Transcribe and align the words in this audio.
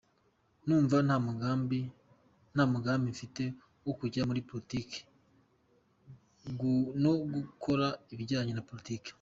Numva 0.65 0.95
nta 2.53 2.63
mugambi 2.73 3.09
mfite 3.13 3.43
wo 3.85 3.93
kujya 3.99 4.21
muri 4.29 4.41
politiki 4.49 4.99
no 7.03 7.11
gukora 7.33 7.87
ibijyanye 8.13 8.53
na 8.55 8.63
politike…” 8.69 9.09